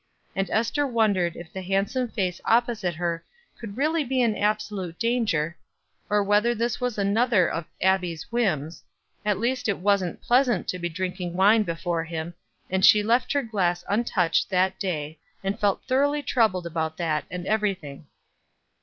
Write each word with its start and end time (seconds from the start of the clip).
And 0.35 0.49
Ester 0.49 0.87
wondered 0.87 1.35
if 1.35 1.53
the 1.53 1.61
handsome 1.61 2.07
face 2.09 2.41
opposite 2.43 2.95
her 2.95 3.23
could 3.59 3.77
really 3.77 4.03
be 4.03 4.19
in 4.23 4.35
absolute 4.35 4.97
danger, 4.97 5.59
or 6.09 6.23
whether 6.23 6.55
this 6.55 6.81
was 6.81 6.97
another 6.97 7.47
of 7.47 7.65
Abbie's 7.83 8.31
whims 8.31 8.83
at 9.23 9.37
least 9.37 9.69
it 9.69 9.77
wasn't 9.77 10.19
pleasant 10.23 10.67
to 10.69 10.79
be 10.79 10.89
drinking 10.89 11.33
wine 11.35 11.61
before 11.61 12.03
him, 12.03 12.33
and 12.67 12.83
she 12.83 13.03
left 13.03 13.31
her 13.33 13.43
glass 13.43 13.83
untouched 13.87 14.49
that 14.49 14.79
day, 14.79 15.19
and 15.43 15.59
felt 15.59 15.83
thoroughly 15.87 16.23
troubled 16.23 16.65
about 16.65 16.97
that 16.97 17.25
and 17.29 17.45
everything. 17.45 18.07